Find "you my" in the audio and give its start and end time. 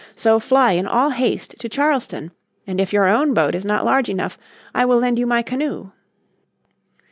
5.19-5.43